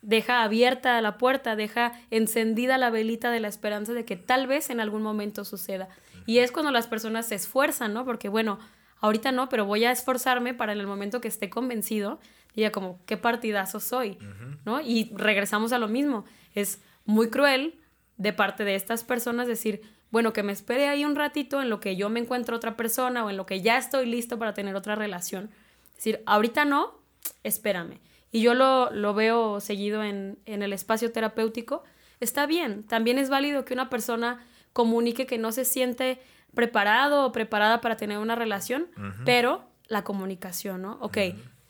[0.01, 4.69] deja abierta la puerta, deja encendida la velita de la esperanza de que tal vez
[4.69, 5.89] en algún momento suceda.
[6.25, 8.05] Y es cuando las personas se esfuerzan, ¿no?
[8.05, 8.59] Porque bueno,
[8.99, 12.19] ahorita no, pero voy a esforzarme para en el momento que esté convencido,
[12.55, 14.17] diga como, qué partidazo soy,
[14.65, 14.81] ¿no?
[14.81, 16.25] Y regresamos a lo mismo.
[16.53, 17.79] Es muy cruel
[18.17, 21.79] de parte de estas personas decir, bueno, que me espere ahí un ratito en lo
[21.79, 24.75] que yo me encuentro otra persona o en lo que ya estoy listo para tener
[24.75, 25.49] otra relación.
[25.89, 26.96] Es decir, ahorita no,
[27.43, 27.99] espérame.
[28.31, 31.83] Y yo lo, lo veo seguido en, en el espacio terapéutico.
[32.19, 36.19] Está bien, también es válido que una persona comunique que no se siente
[36.53, 38.87] preparado o preparada para tener una relación,
[39.25, 40.97] pero la comunicación, ¿no?
[41.01, 41.17] Ok,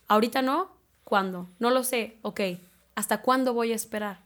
[0.08, 0.72] ahorita no,
[1.04, 1.50] ¿cuándo?
[1.60, 2.41] No lo sé, ok,
[2.96, 4.22] ¿hasta cuándo voy a esperar?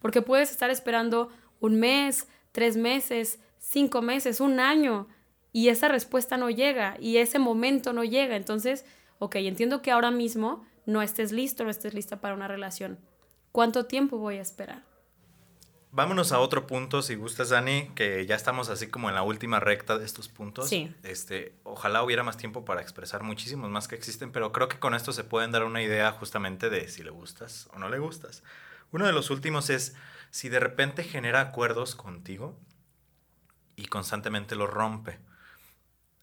[0.00, 1.28] Porque puedes estar esperando
[1.60, 5.06] un mes, tres meses, cinco meses, un año,
[5.52, 8.36] y esa respuesta no llega, y ese momento no llega.
[8.36, 8.86] Entonces,
[9.20, 12.98] ok, entiendo que ahora mismo no estés listo, no estés lista para una relación.
[13.52, 14.84] ¿Cuánto tiempo voy a esperar?
[15.92, 19.58] Vámonos a otro punto, si gustas, Dani, que ya estamos así como en la última
[19.58, 20.68] recta de estos puntos.
[20.68, 20.94] Sí.
[21.02, 24.94] Este, ojalá hubiera más tiempo para expresar muchísimos más que existen, pero creo que con
[24.94, 28.44] esto se pueden dar una idea justamente de si le gustas o no le gustas.
[28.92, 29.96] Uno de los últimos es
[30.30, 32.56] si de repente genera acuerdos contigo
[33.74, 35.18] y constantemente los rompe.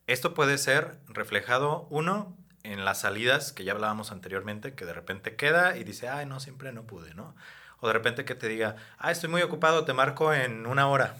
[0.08, 2.38] Esto puede ser reflejado, uno,
[2.74, 6.40] en las salidas que ya hablábamos anteriormente, que de repente queda y dice, ay, no,
[6.40, 7.36] siempre no pude, ¿no?
[7.80, 11.16] O de repente que te diga, ah, estoy muy ocupado, te marco en una hora.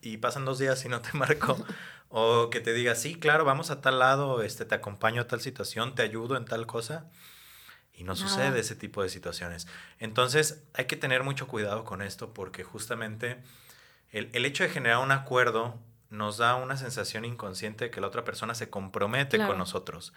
[0.00, 1.56] Y pasan dos días y no te marco.
[2.08, 5.40] o que te diga, sí, claro, vamos a tal lado, este, te acompaño a tal
[5.40, 7.06] situación, te ayudo en tal cosa.
[7.92, 9.66] Y no sucede ese tipo de situaciones.
[9.98, 13.38] Entonces, hay que tener mucho cuidado con esto porque justamente
[14.12, 15.78] el, el hecho de generar un acuerdo
[16.10, 19.52] nos da una sensación inconsciente de que la otra persona se compromete Claro.
[19.52, 20.12] con nosotros.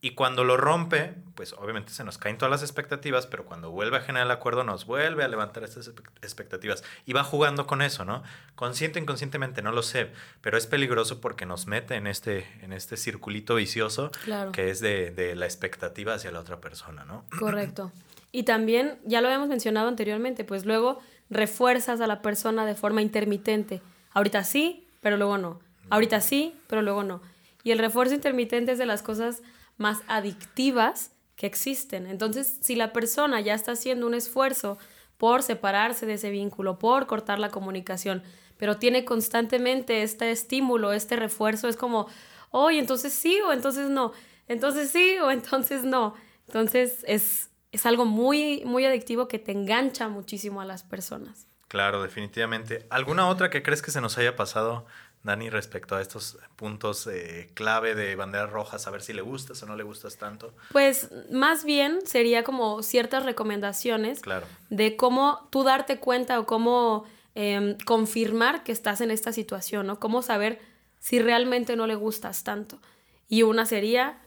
[0.00, 3.96] Y cuando lo rompe, pues obviamente se nos caen todas las expectativas, pero cuando vuelve
[3.96, 6.84] a generar el acuerdo nos vuelve a levantar espe- expectativas.
[7.06, 8.22] Y va jugando con eso, ¿no?
[8.54, 10.10] Consciente o inconscientemente, no lo sé,
[10.42, 14.52] pero es peligroso porque nos mete en este, en este circulito vicioso Claro.
[14.52, 17.24] que es de, de la expectativa hacia la otra persona, ¿no?
[17.38, 17.90] Correcto.
[18.30, 23.00] Y también, ya lo habíamos mencionado anteriormente, pues luego refuerzas a la persona de forma
[23.00, 23.80] intermitente.
[24.12, 25.60] Ahorita sí, pero luego no.
[25.88, 27.22] Ahorita sí, pero luego no.
[27.62, 29.40] Y el refuerzo intermitente es de las cosas
[29.76, 32.06] más adictivas que existen.
[32.06, 34.78] Entonces, si la persona ya está haciendo un esfuerzo
[35.16, 38.22] por separarse de ese vínculo, por cortar la comunicación,
[38.56, 42.08] pero tiene constantemente este estímulo, este refuerzo, es como,
[42.50, 44.12] oye, entonces sí o entonces no,
[44.48, 46.14] entonces sí o entonces no.
[46.46, 51.48] Entonces es, es algo muy, muy adictivo que te engancha muchísimo a las personas.
[51.68, 52.86] Claro, definitivamente.
[52.90, 54.86] ¿Alguna otra que crees que se nos haya pasado,
[55.24, 58.86] Dani, respecto a estos puntos eh, clave de banderas rojas?
[58.86, 60.54] A ver si le gustas o no le gustas tanto.
[60.70, 64.46] Pues más bien sería como ciertas recomendaciones Claro.
[64.68, 69.98] de cómo tú darte cuenta o cómo em, confirmar que estás en esta situación, ¿no?
[69.98, 70.60] Cómo saber
[71.00, 72.78] si realmente no le gustas tanto.
[73.26, 74.20] Y una sería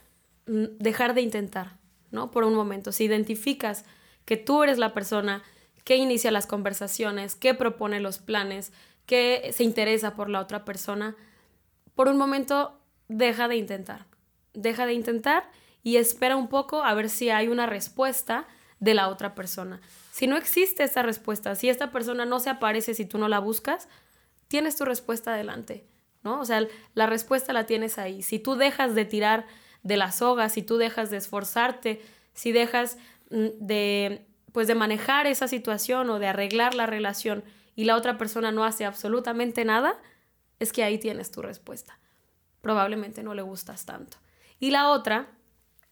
[0.48, 1.78] mm, dejar de intentar,
[2.12, 2.32] ¿no?
[2.32, 2.92] Por un momento.
[2.92, 3.86] Si identificas
[4.26, 5.44] que tú eres la persona
[5.84, 8.74] que inicia las conversaciones, que propone los planes,
[9.08, 11.16] que se interesa por la otra persona,
[11.96, 14.06] por un momento deja de intentar.
[14.54, 15.50] Deja de intentar
[15.82, 18.46] y espera un poco a ver si hay una respuesta
[18.80, 19.82] de la otra persona.
[20.12, 23.40] Si no existe esa respuesta, si esta persona no se aparece si tú no la
[23.40, 23.88] buscas,
[24.50, 25.88] tienes tu respuesta adelante,
[26.24, 26.40] ¿no?
[26.40, 28.22] O sea, la respuesta la tienes ahí.
[28.22, 29.48] Si tú dejas de tirar
[29.84, 32.02] de la soga, si tú dejas de esforzarte,
[32.34, 32.98] si dejas
[33.30, 37.44] mm, de pues de manejar esa situación o de arreglar la relación
[37.78, 39.96] y la otra persona no hace absolutamente nada,
[40.60, 42.00] es que ahí tienes tu respuesta.
[42.60, 44.18] Probablemente no le gustas tanto.
[44.60, 45.28] Y la otra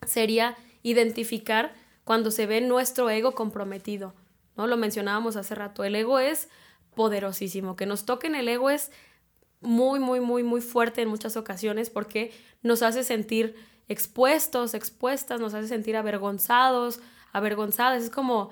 [0.04, 4.16] sería identificar cuando se ve nuestro ego comprometido,
[4.58, 4.66] ¿no?
[4.66, 6.50] Lo mencionábamos hace rato, el ego es
[6.96, 8.92] poderosísimo, que nos toquen el ego es
[9.62, 13.56] muy, muy, muy, muy fuerte en muchas ocasiones porque nos hace sentir
[13.88, 17.00] expuestos, expuestas, nos hace sentir avergonzados,
[17.32, 18.04] avergonzadas.
[18.04, 18.50] Es como,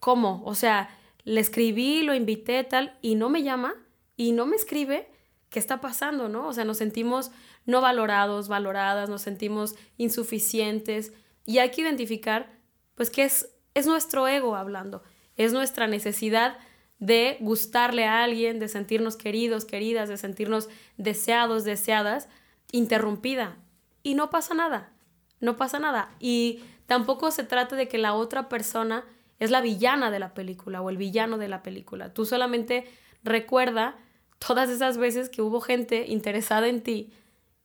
[0.00, 0.42] ¿cómo?
[0.46, 0.88] O sea,
[1.28, 3.74] le escribí, lo invité, tal, y no me llama
[4.16, 5.10] y no me escribe.
[5.50, 6.48] ¿Qué está pasando, no?
[6.48, 7.30] O sea, nos sentimos
[7.66, 11.12] no valorados, valoradas, nos sentimos insuficientes
[11.44, 12.50] y hay que identificar,
[12.94, 15.02] pues, que es, es nuestro ego hablando,
[15.36, 16.58] es nuestra necesidad
[16.98, 22.28] de gustarle a alguien, de sentirnos queridos, queridas, de sentirnos deseados, deseadas,
[22.72, 23.58] interrumpida.
[24.02, 24.92] Y no pasa nada,
[25.40, 26.10] no pasa nada.
[26.20, 29.04] Y tampoco se trata de que la otra persona
[29.38, 32.12] es la villana de la película o el villano de la película.
[32.12, 32.86] Tú solamente
[33.22, 33.96] recuerda
[34.38, 37.12] todas esas veces que hubo gente interesada en ti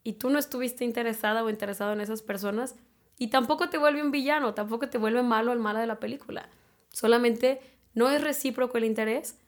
[0.03, 2.75] y tú no estuviste interesada o interesado en esas personas
[3.17, 6.49] y tampoco te vuelve un villano, tampoco te vuelve malo el mala de la película.
[6.91, 7.61] Solamente
[7.93, 9.39] no es recíproco el interés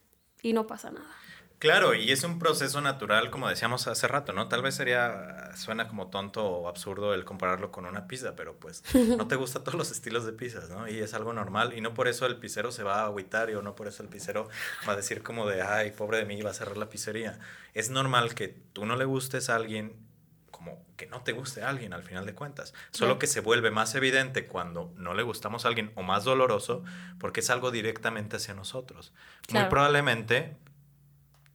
[0.42, 1.25] y no pasa nada.
[1.60, 4.50] Claro, y es un proceso natural, como decíamos hace rato, ¿no?
[4.50, 8.84] Tal vez sería, suena como tonto o absurdo el compararlo con una pizza, pero pues
[9.18, 10.88] no te gustan todos los estilos de pizzas, ¿no?
[10.88, 13.62] Y es algo normal, y no por eso el pizzero se va a agüitar, o
[13.62, 14.50] no por eso el pizzero
[14.88, 17.40] va a decir como de, ay, pobre de mí, va a cerrar la pizzería.
[17.74, 20.06] Es normal que tú no le gustes a alguien
[20.52, 22.74] como que no te guste a alguien al final de cuentas.
[22.92, 26.84] Solo que se vuelve más evidente cuando no le gustamos a alguien o más doloroso
[27.20, 29.12] porque es algo directamente hacia nosotros.
[29.52, 30.56] Muy probablemente,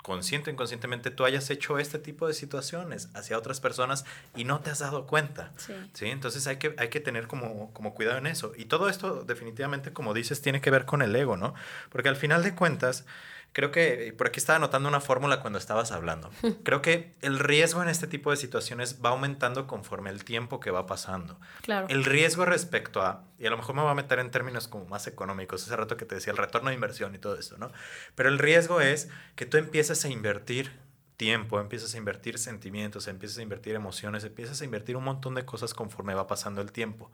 [0.02, 4.60] consciente o inconscientemente, tú hayas hecho este tipo de situaciones hacia otras personas y no
[4.60, 5.52] te has dado cuenta.
[5.56, 6.06] Sí.
[6.06, 8.52] Entonces hay que, hay que tener como, como cuidado en eso.
[8.56, 11.54] Y todo esto definitivamente, como dices, tiene que ver con el ego, ¿no?
[11.90, 13.04] Porque al final de cuentas
[13.52, 16.30] creo que, por aquí estaba anotando una fórmula cuando estabas hablando,
[16.64, 20.70] creo que el riesgo en este tipo de situaciones va aumentando conforme el tiempo que
[20.70, 21.38] va pasando.
[21.62, 21.86] Claro.
[21.88, 24.86] El riesgo respecto a, y a lo mejor me voy a meter en términos como
[24.86, 27.70] más económicos, ese rato que te decía, el retorno de inversión y todo eso, ¿no?
[28.14, 30.72] Pero el riesgo es que tú empieces a invertir
[31.16, 35.44] tiempo, empiezas a invertir sentimientos, empiezas a invertir emociones, empiezas a invertir un montón de
[35.44, 37.10] cosas conforme va pasando el tiempo.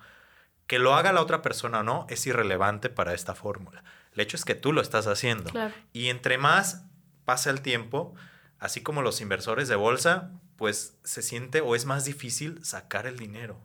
[0.66, 3.84] Que lo haga la otra persona o no es irrelevante para esta fórmula.
[4.12, 5.50] El hecho es que tú lo estás haciendo.
[5.92, 6.84] Y entre más
[7.24, 8.14] pasa el tiempo,
[8.58, 13.18] así como los inversores de bolsa, pues se siente o es más difícil sacar el
[13.18, 13.60] dinero.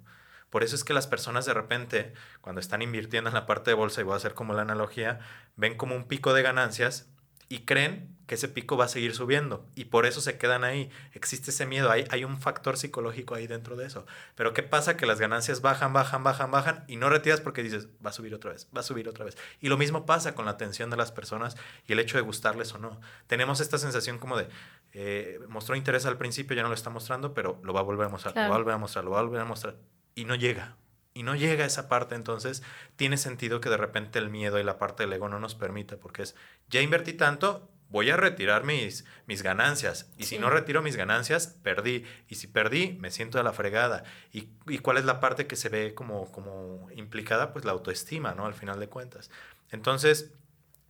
[0.50, 3.76] Por eso es que las personas de repente, cuando están invirtiendo en la parte de
[3.76, 5.20] bolsa, y voy a hacer como la analogía,
[5.56, 7.08] ven como un pico de ganancias
[7.52, 10.90] y creen que ese pico va a seguir subiendo y por eso se quedan ahí.
[11.12, 14.06] Existe ese miedo, hay, hay un factor psicológico ahí dentro de eso.
[14.36, 14.96] Pero ¿qué pasa?
[14.96, 18.34] Que las ganancias bajan, bajan, bajan, bajan y no retiras porque dices, va a subir
[18.34, 19.38] otra vez, va a subir otra vez.
[19.60, 22.74] Y lo mismo pasa con la atención de las personas y el hecho de gustarles
[22.74, 23.02] o no.
[23.28, 24.48] Tenemos esta sensación como de,
[24.94, 28.08] eh, mostró interés al principio, ya no lo está mostrando, pero lo va a volver
[28.08, 29.76] a mostrar, lo va a volver a mostrar, lo va a volver a mostrar
[30.16, 30.78] y no llega
[31.14, 32.64] y no llega a esa parte, entonces
[32.96, 35.98] tiene sentido que de repente el miedo y la parte del ego no nos permita,
[35.98, 36.36] porque es,
[36.70, 40.10] ya invertí tanto, voy a retirar mis, mis ganancias.
[40.18, 42.06] Y si no retiro mis ganancias, perdí.
[42.30, 44.04] Y si perdí, me siento de la fregada.
[44.32, 47.52] ¿Y, y cuál es la parte que se ve como, como implicada?
[47.52, 48.46] Pues la autoestima, ¿no?
[48.46, 49.30] Al final de cuentas.
[49.72, 50.32] Entonces,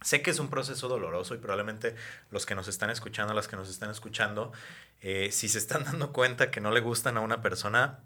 [0.02, 1.96] sé que es un proceso doloroso y probablemente
[2.30, 4.52] los que nos están escuchando, las que nos están escuchando,
[5.02, 8.00] eh, si se están dando cuenta que no le gustan a una persona,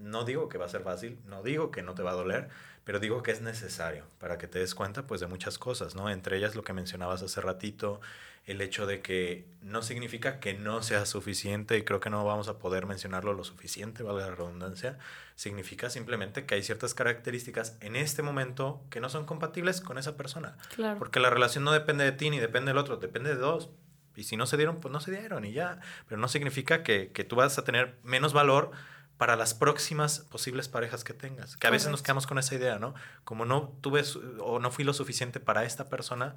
[0.00, 2.48] no digo que va a ser fácil, no digo que no te va a doler,
[2.84, 6.08] pero digo que es necesario para que te des cuenta pues de muchas cosas, ¿no?
[6.08, 8.00] Entre ellas lo que mencionabas hace ratito,
[8.46, 12.48] el hecho de que no significa que no sea suficiente y creo que no vamos
[12.48, 14.98] a poder mencionarlo lo suficiente, valga la redundancia,
[15.34, 20.16] significa simplemente que hay ciertas características en este momento que no son compatibles con esa
[20.16, 20.56] persona.
[20.74, 20.98] Claro.
[20.98, 23.68] Porque la relación no depende de ti ni depende del otro, depende de dos.
[24.16, 25.80] Y si no se dieron, pues no se dieron y ya.
[26.08, 28.72] Pero no significa que, que tú vas a tener menos valor
[29.18, 31.56] para las próximas posibles parejas que tengas.
[31.56, 32.94] Que a veces nos quedamos con esa idea, ¿no?
[33.24, 34.04] Como no tuve
[34.40, 36.36] o no fui lo suficiente para esta persona,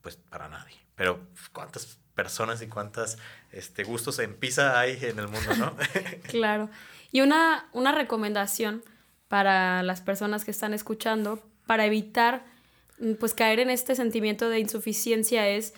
[0.00, 0.76] pues para nadie.
[0.96, 1.20] Pero
[1.52, 3.18] cuántas personas y cuántos
[3.52, 5.76] este, gustos en pizza hay en el mundo, ¿no?
[6.28, 6.70] claro.
[7.12, 8.82] Y una, una recomendación
[9.28, 12.46] para las personas que están escuchando, para evitar
[13.20, 15.74] pues caer en este sentimiento de insuficiencia es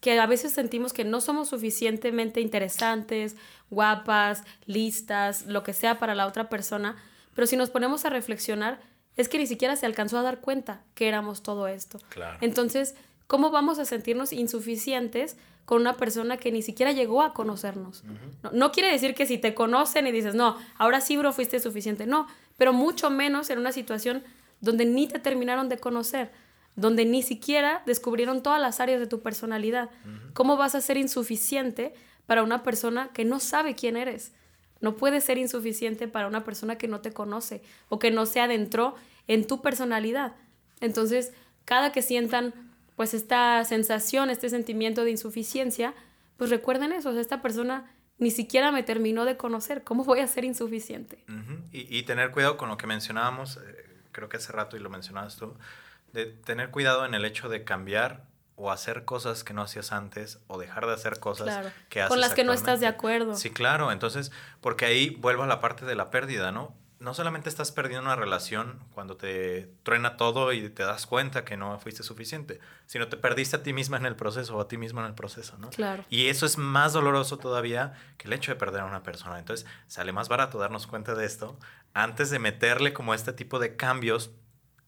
[0.00, 3.36] que a veces sentimos que no somos suficientemente interesantes,
[3.68, 6.96] guapas, listas, lo que sea para la otra persona,
[7.34, 8.80] pero si nos ponemos a reflexionar,
[9.16, 11.98] es que ni siquiera se alcanzó a dar cuenta que éramos todo esto.
[12.40, 12.94] Entonces,
[13.26, 18.04] ¿cómo vamos a sentirnos insuficientes con una persona que ni siquiera llegó a conocernos?
[18.42, 21.58] no, no, quiere decir que si te conocen y dices, no, ahora sí, bro, fuiste
[21.60, 22.06] suficiente.
[22.06, 24.22] No, pero mucho menos en una situación
[24.60, 26.30] donde ni te terminaron de conocer
[26.76, 29.90] donde ni siquiera descubrieron todas las áreas de tu personalidad.
[30.34, 31.94] ¿Cómo vas a ser insuficiente
[32.26, 34.32] para una persona que no sabe quién eres?
[34.80, 38.40] No puedes ser insuficiente para una persona que no te conoce o que no se
[38.40, 38.94] adentró
[39.26, 40.34] en tu personalidad.
[40.80, 41.32] Entonces,
[41.64, 42.54] cada que sientan
[42.96, 45.94] pues esta sensación, este sentimiento de insuficiencia,
[46.36, 50.44] pues recuerden eso, esta persona ni siquiera me terminó de conocer, ¿cómo voy a ser
[50.44, 51.24] insuficiente?
[51.72, 54.90] y, y, tener cuidado con lo que mencionábamos, eh, creo que hace rato y lo
[54.90, 55.54] mencionabas tú,
[56.12, 60.38] de tener cuidado en el hecho de cambiar o hacer cosas que no hacías antes
[60.46, 63.34] o dejar de hacer cosas que haces con las que no estás de acuerdo.
[63.34, 66.74] Sí, claro, entonces, porque ahí vuelvo a la parte de la pérdida, ¿no?
[66.98, 71.56] No solamente estás perdiendo una relación cuando te truena todo y te das cuenta que
[71.56, 74.76] no fuiste suficiente, sino te perdiste a ti misma en el proceso o a ti
[74.76, 75.70] mismo en el proceso, ¿no?
[75.70, 76.04] Claro.
[76.10, 79.38] Y eso es más doloroso todavía que el hecho de perder a una persona.
[79.38, 81.58] Entonces, sale más barato darnos cuenta de esto
[81.94, 84.30] antes de meterle como este tipo de cambios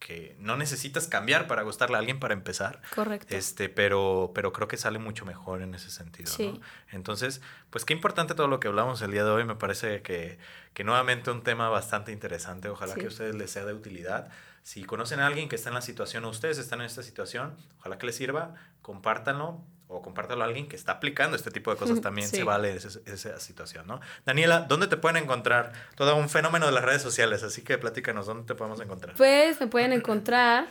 [0.03, 2.81] que no necesitas cambiar para gustarle a alguien para empezar.
[2.93, 3.33] Correcto.
[3.33, 6.29] Este, pero, pero creo que sale mucho mejor en ese sentido.
[6.29, 6.59] Sí.
[6.91, 9.45] Entonces, pues qué importante todo lo que hablamos el día de hoy.
[9.45, 10.37] Me parece que,
[10.73, 12.67] que nuevamente un tema bastante interesante.
[12.67, 14.29] Ojalá que a ustedes les sea de utilidad.
[14.61, 17.55] Si conocen a alguien que está en la situación o ustedes están en esta situación,
[17.79, 19.63] ojalá que les sirva, compártanlo
[19.93, 22.99] o compártelo a alguien que está aplicando este tipo de cosas, también se vale esa,
[23.05, 23.99] esa, situación, ¿no?
[24.25, 25.73] Daniela, ¿dónde te pueden encontrar?
[25.95, 29.15] Todo un fenómeno de las redes sociales, así que platícanos, ¿dónde te podemos encontrar?
[29.15, 30.67] Pues me pueden encontrar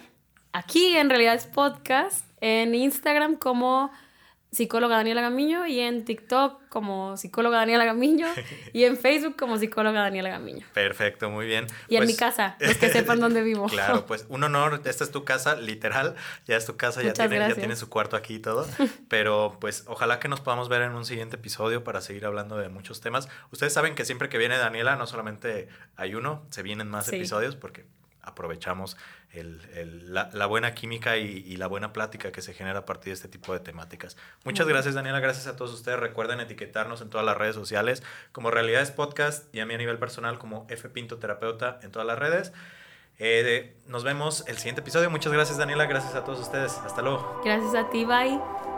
[0.53, 3.93] aquí, en realidad es podcast, en Instagram como
[4.53, 8.27] psicóloga Daniela Gamiño y en TikTok como psicóloga Daniela Gamiño
[8.75, 10.67] y en Facebook como psicóloga Daniela Gamiño.
[10.75, 11.67] Perfecto, muy bien.
[11.89, 13.67] Y en mi pues casa, los que sepan dónde vivo.
[13.67, 17.39] Claro, pues un honor, esta es tu casa, literal, ya es tu casa, ya tiene,
[17.39, 18.67] ya tiene su cuarto aquí y todo,
[19.09, 22.69] pero pues ojalá que nos podamos ver en un siguiente episodio para seguir hablando de
[22.69, 23.29] muchos temas.
[23.53, 27.57] Ustedes saben que siempre que viene Daniela, no solamente hay uno, se vienen más episodios
[27.57, 27.87] porque
[28.23, 28.97] aprovechamos
[29.31, 33.29] el, la, buena química y, la buena plática que se genera a partir de este
[33.29, 34.17] tipo de temáticas.
[34.45, 35.21] Muchas gracias, Daniela.
[35.21, 35.99] Gracias a todos ustedes.
[35.99, 39.99] Recuerden etiquetarnos en todas las redes sociales como Realidades Podcast y a mí a nivel
[39.99, 42.53] personal como F Pinto Terapeuta en todas las redes.
[43.19, 45.11] Eh, nos vemos el siguiente episodio.
[45.11, 45.87] Muchas gracias, Daniela.
[45.87, 46.73] Gracias a todos ustedes.
[46.79, 47.41] Hasta luego.
[47.45, 48.05] Gracias a ti.
[48.05, 48.72] Bye.